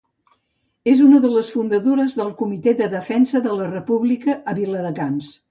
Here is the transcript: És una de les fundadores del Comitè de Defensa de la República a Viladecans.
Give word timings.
És 0.93 1.03
una 1.07 1.19
de 1.25 1.29
les 1.33 1.51
fundadores 1.55 2.15
del 2.21 2.31
Comitè 2.39 2.73
de 2.81 2.89
Defensa 2.95 3.43
de 3.49 3.55
la 3.61 3.69
República 3.77 4.39
a 4.55 4.59
Viladecans. 4.63 5.33